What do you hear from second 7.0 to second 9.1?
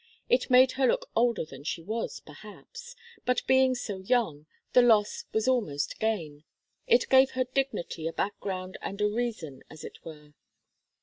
gave her dignity a background and a